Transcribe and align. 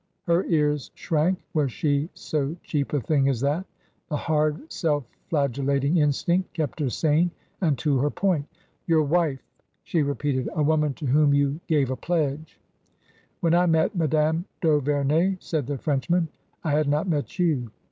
Her 0.23 0.45
ears 0.45 0.89
shrank; 0.95 1.37
was 1.53 1.71
she 1.71 2.09
so 2.15 2.55
cheap 2.63 2.91
a 2.91 2.99
thing 2.99 3.29
as 3.29 3.39
that? 3.41 3.67
The 4.09 4.17
hard, 4.17 4.73
self 4.73 5.05
flagellating 5.29 5.97
instinct 5.97 6.55
kept 6.55 6.79
her 6.79 6.89
sane 6.89 7.29
and 7.61 7.77
to 7.77 7.99
her 7.99 8.09
point." 8.09 8.47
Your 8.87 9.03
wife,'^ 9.03 9.43
she 9.83 10.01
repeated 10.01 10.49
—"a 10.55 10.63
woman 10.63 10.95
to 10.95 11.05
whom 11.05 11.35
you 11.35 11.59
gave 11.67 11.91
a 11.91 11.95
pledge."" 11.95 12.59
When 13.41 13.53
I 13.53 13.67
met 13.67 13.95
Madame 13.95 14.45
d' 14.59 14.65
Auverney," 14.69 15.37
said 15.39 15.67
the 15.67 15.77
French 15.77 16.09
man," 16.09 16.29
I 16.63 16.71
had 16.71 16.87
not 16.89 17.07
met 17.07 17.37
you. 17.37 17.69